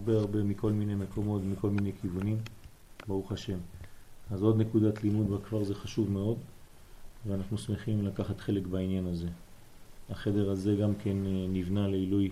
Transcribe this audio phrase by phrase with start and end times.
[0.00, 2.38] הרבה הרבה מכל מיני מקומות, מכל מיני כיוונים,
[3.08, 3.58] ברוך השם.
[4.30, 6.38] אז עוד נקודת לימוד בכפר זה חשוב מאוד,
[7.26, 9.28] ואנחנו שמחים לקחת חלק בעניין הזה.
[10.10, 12.30] החדר הזה גם כן אה, נבנה לעילוי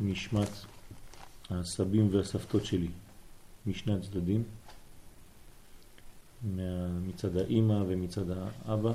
[0.00, 0.50] נשמת
[1.50, 2.88] הסבים והסבתות שלי
[3.66, 4.42] משני הצדדים,
[7.06, 8.92] מצד האימא ומצד האבא,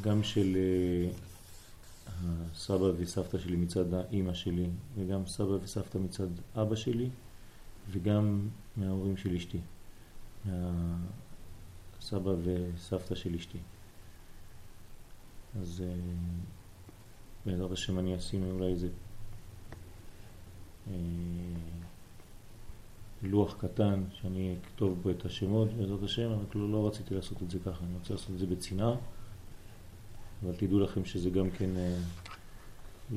[0.00, 0.56] גם של
[2.22, 7.10] הסבא וסבתא שלי מצד האימא שלי, וגם סבא וסבתא מצד אבא שלי,
[7.90, 9.58] וגם מההורים של אשתי,
[10.44, 13.58] מהסבא וסבתא של אשתי.
[15.60, 15.94] אז אה,
[17.46, 18.88] בעזרת השם אני אשים אולי איזה
[20.90, 20.94] אה,
[23.22, 27.50] לוח קטן שאני אכתוב בו את השמות בעזרת השם, רק לא, לא רציתי לעשות את
[27.50, 28.94] זה ככה, אני רוצה לעשות את זה בצנעה,
[30.44, 31.96] אבל תדעו לכם שזה גם כן אה,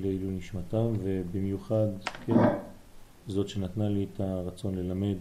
[0.02, 1.88] לעילוי נשמתם, ובמיוחד,
[2.26, 2.34] כן,
[3.28, 5.16] זאת שנתנה לי את הרצון ללמד,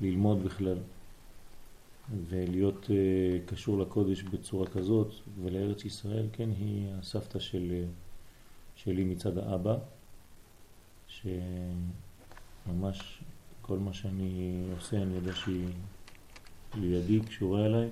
[0.00, 0.78] ללמוד בכלל,
[2.28, 2.90] ולהיות uh,
[3.50, 7.86] קשור לקודש בצורה כזאת, ולארץ ישראל, כן, היא הסבתא של, uh,
[8.76, 9.76] שלי מצד האבא,
[12.66, 13.22] שממש
[13.62, 15.68] כל מה שאני עושה, אני יודע שהיא
[16.74, 17.88] לידי, קשורה אליי.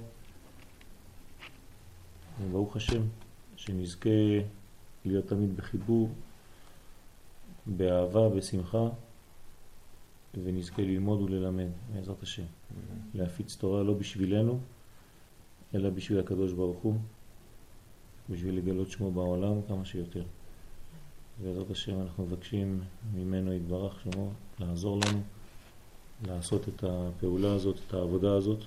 [2.43, 3.03] וברוך השם,
[3.57, 4.11] שנזכה
[5.05, 6.11] להיות תמיד בחיבור,
[7.67, 8.89] באהבה, בשמחה,
[10.45, 12.45] ונזכה ללמוד וללמד, בעזרת השם.
[13.15, 14.59] להפיץ תורה לא בשבילנו,
[15.75, 16.95] אלא בשביל הקדוש ברוך הוא,
[18.31, 20.25] בשביל לגלות שמו בעולם כמה שיותר.
[21.43, 22.81] בעזרת השם אנחנו מבקשים
[23.15, 25.21] ממנו יתברך שמו לעזור לנו
[26.27, 28.59] לעשות את הפעולה הזאת, את העבודה הזאת,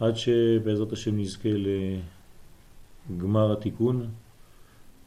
[0.00, 1.48] עד שבעזרת השם נזכה
[3.10, 4.10] לגמר התיקון,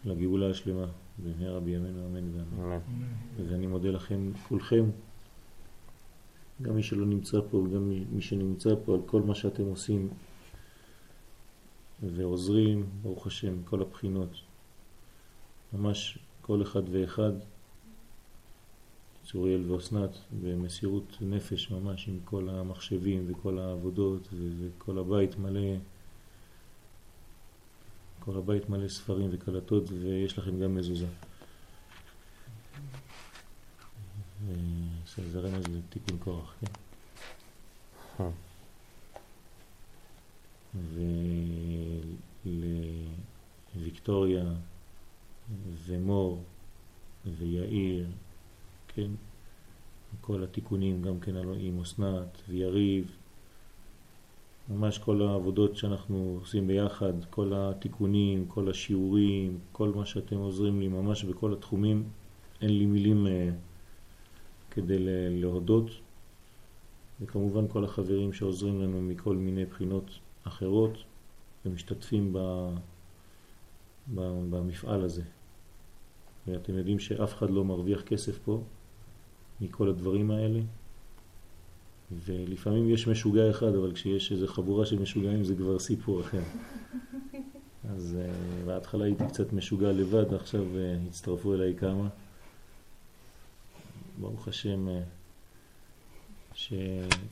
[0.05, 0.85] לגאולה השלמה,
[1.23, 2.79] במהרה בימינו אמן ואמן.
[3.47, 4.85] ואני מודה לכם כולכם,
[6.61, 10.09] גם מי שלא נמצא פה וגם מי שנמצא פה, על כל מה שאתם עושים
[12.03, 14.29] ועוזרים, ברוך השם, כל הבחינות.
[15.73, 17.31] ממש כל אחד ואחד,
[19.23, 25.75] צוריאל ואוסנת, במסירות נפש ממש עם כל המחשבים וכל העבודות וכל הבית מלא
[28.25, 31.07] כל הבית מלא ספרים וקלטות ויש לכם גם מזוזה.
[35.31, 36.71] זה רמז לתיקון קורח, כן?
[43.75, 44.43] ולוויקטוריה
[45.85, 46.43] ומור
[47.37, 48.07] ויאיר,
[48.87, 49.11] כן?
[50.21, 53.15] כל התיקונים גם כן עם אסנת ויריב
[54.71, 60.87] ממש כל העבודות שאנחנו עושים ביחד, כל התיקונים, כל השיעורים, כל מה שאתם עוזרים לי
[60.87, 62.03] ממש בכל התחומים,
[62.61, 63.29] אין לי מילים uh,
[64.71, 64.97] כדי
[65.29, 65.89] להודות.
[67.21, 70.11] וכמובן כל החברים שעוזרים לנו מכל מיני בחינות
[70.43, 70.97] אחרות
[71.65, 72.37] ומשתתפים ב,
[74.15, 75.23] ב, במפעל הזה.
[76.47, 78.61] ואתם יודעים שאף אחד לא מרוויח כסף פה
[79.61, 80.59] מכל הדברים האלה.
[82.25, 86.41] ולפעמים יש משוגע אחד, אבל כשיש איזו חבורה של משוגעים זה כבר סיפור אחר.
[87.93, 92.09] אז uh, בהתחלה הייתי קצת משוגע לבד, עכשיו uh, הצטרפו אליי כמה.
[94.19, 94.91] ברוך השם, uh,
[96.53, 96.73] ש,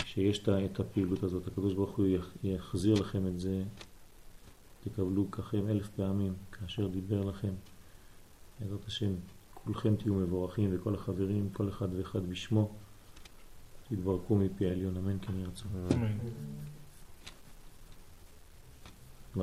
[0.06, 2.08] שיש את הפעילות הזאת, הקדוש ברוך הוא
[2.44, 3.64] יחזיר לכם את זה,
[4.84, 7.54] תקבלו ככם אלף פעמים כאשר דיבר לכם.
[8.60, 9.12] בעזרת השם,
[9.54, 12.72] כולכם תהיו מבורכים וכל החברים, כל אחד ואחד בשמו.
[13.90, 15.66] תתברכו מפי העליון, אמן כן ירצו.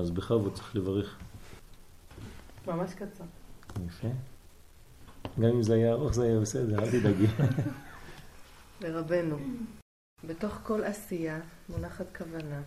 [0.00, 1.18] אז בכבוד צריך לברך.
[2.66, 3.24] ממש קצר.
[3.86, 4.08] יפה.
[5.40, 7.26] גם אם זה היה ארוך זה היה בסדר, אל תדאגי.
[8.82, 9.38] לרבנו,
[10.24, 12.62] בתוך כל עשייה מונחת כוונה,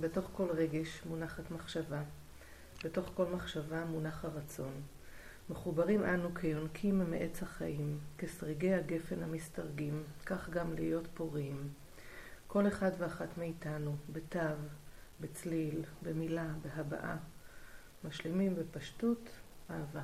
[0.00, 2.02] בתוך כל רגש מונחת מחשבה,
[2.84, 4.72] בתוך כל מחשבה מונח הרצון.
[5.50, 11.68] מחוברים אנו כיונקים מעץ החיים, כשריגי הגפן המסתרגים, כך גם להיות פוריים.
[12.46, 14.38] כל אחד ואחת מאיתנו, בתו,
[15.20, 17.16] בצליל, במילה, בהבעה,
[18.04, 19.30] משלימים בפשטות,
[19.70, 20.02] אהבה.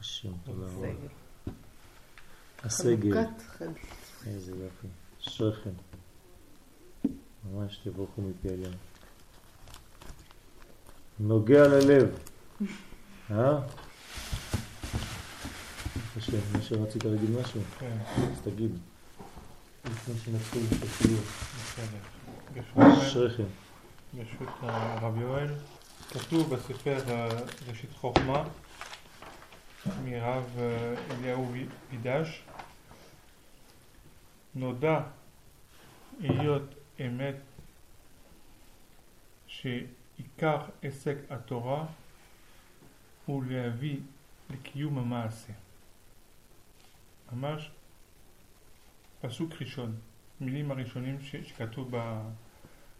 [0.00, 0.88] השם, תודה רבה.
[2.64, 3.16] הסגל.
[4.26, 4.86] איזה יופי.
[5.18, 5.70] שכם.
[7.52, 8.74] ממש תברכו מפי עליון.
[11.20, 12.18] נוגע ללב.
[13.30, 13.60] אה?
[16.18, 17.60] השם, מה שרצית להגיד משהו?
[17.78, 17.96] כן.
[18.16, 18.70] אז תגיד.
[19.84, 21.20] לפני שנתחיל את השיעור.
[21.56, 23.02] בסדר.
[23.02, 23.44] אשריכם.
[24.12, 25.54] ברשות הרב יואל,
[26.10, 27.28] כתוב בספר אה,
[27.68, 28.44] ראשית חוכמה
[30.04, 31.52] מרב אה, אליהו
[31.90, 32.42] וידש,
[34.54, 35.00] נודע
[36.20, 37.36] היות אמת
[39.46, 41.86] שעיקר הישג התורה
[43.26, 43.96] הוא להביא
[44.50, 45.52] לקיום המעשה.
[47.32, 47.70] ממש
[49.20, 49.96] פסוק ראשון,
[50.40, 51.94] מילים הראשונים שכתוב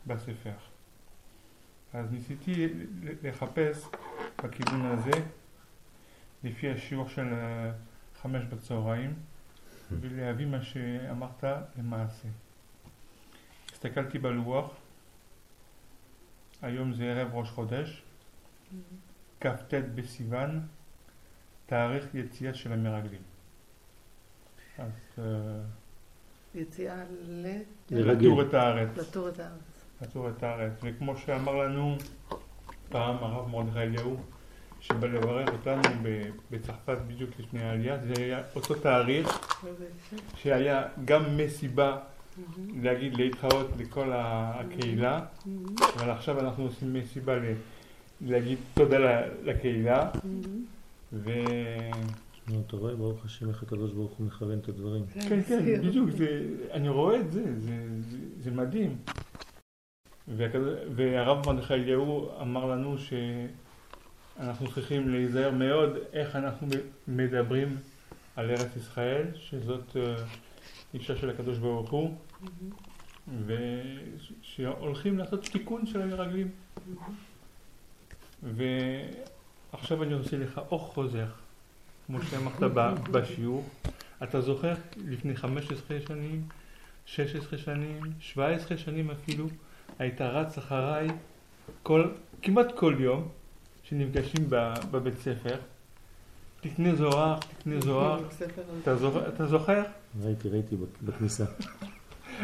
[0.06, 0.52] בספר.
[1.92, 2.69] אז ניסיתי
[3.22, 3.84] לחפש
[4.44, 5.10] בכיוון הזה,
[6.44, 7.72] לפי השיעור של אה,
[8.22, 9.14] חמש בצהריים,
[9.90, 11.44] ולהביא מה שאמרת
[11.78, 12.28] למעשה.
[13.72, 14.70] הסתכלתי בלוח,
[16.62, 18.02] היום זה ערב ראש חודש,
[19.40, 20.66] כ"ט בסיוון,
[21.66, 23.22] תאריך יציאה של המרגלים.
[24.78, 24.90] אז...
[25.19, 25.25] אה,
[26.54, 27.46] יציאה ל...
[27.90, 28.88] לטור את הארץ.
[28.96, 29.52] לטור את הארץ.
[30.02, 30.72] לטור את הארץ.
[30.82, 31.96] וכמו שאמר לנו
[32.88, 34.16] פעם הרב מרדכי אליהו,
[34.80, 35.82] שבא לברך אותנו
[36.50, 39.56] בצרפת בדיוק לפני העלייה, זה היה אותו תאריך
[40.36, 41.98] שהיה גם מסיבה
[42.82, 45.20] להגיד, להתחרות לכל הקהילה,
[45.96, 47.34] אבל עכשיו אנחנו עושים מסיבה
[48.20, 50.10] להגיד תודה לקהילה.
[51.12, 51.30] ו...
[52.48, 55.06] נו, אתה רואה, ברוך השם, איך הקדוש ברוך הוא מכוון את הדברים.
[55.06, 56.08] כן, כן, בדיוק,
[56.70, 57.44] אני רואה את זה,
[58.38, 58.98] זה מדהים.
[60.96, 62.96] והרב מרדכי אליהו אמר לנו
[64.38, 66.66] שאנחנו צריכים להיזהר מאוד איך אנחנו
[67.08, 67.76] מדברים
[68.36, 70.14] על ארץ ישראל, שזאת אה,
[70.94, 72.14] אישה של הקדוש ברוך הוא,
[73.46, 76.48] ושהולכים לעשות תיקון של המרגלים.
[78.42, 81.26] ועכשיו אני עושה לך אור חוזר,
[82.08, 82.72] כמו שאמרת
[83.10, 83.64] בשיעור.
[84.22, 84.75] אתה זוכר
[85.06, 86.43] לפני 15 שנים,
[87.06, 89.46] 16 שנים, 17 שנים אפילו,
[89.99, 91.08] היית רץ אחריי
[91.82, 92.08] כל,
[92.43, 93.28] כמעט כל יום
[93.82, 94.50] שנפגשים
[94.90, 95.56] בבית ספר.
[96.60, 98.20] תקנה זוהר, תקנה זוהר.
[99.28, 99.82] אתה זוכר?
[100.22, 101.44] ראיתי, ראיתי בכניסה.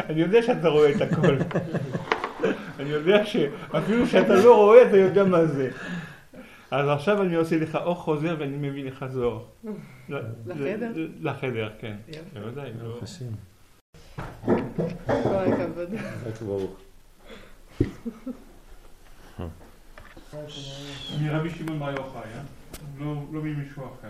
[0.09, 1.37] אני יודע שאתה רואה את הכל.
[2.79, 5.71] אני יודע שאפילו שאתה לא רואה, אתה יודע מה זה.
[6.75, 9.45] אז עכשיו אני עושה לך או חוזר ואני מביא לך זוהר.
[10.47, 10.93] לחדר?
[11.21, 11.97] לחדר, כן.
[12.33, 12.71] בוודאי.
[13.03, 13.31] השם.
[15.07, 15.89] כל הכבוד.
[16.27, 16.81] רק ברוך.
[21.21, 22.29] מרבי שמעון בר יוחאי,
[22.99, 24.09] לא ממישהו אחר.